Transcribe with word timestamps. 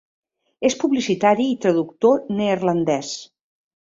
És 0.69 0.75
publicitari 0.83 1.45
i 1.51 1.59
traductor 1.67 2.25
neerlandès. 2.39 3.13